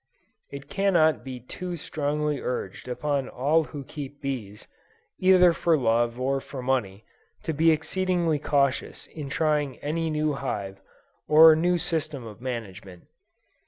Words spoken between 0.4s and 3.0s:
It cannot be too strongly urged